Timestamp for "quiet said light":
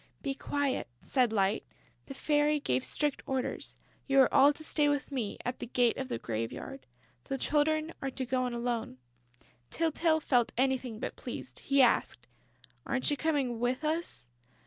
0.33-1.63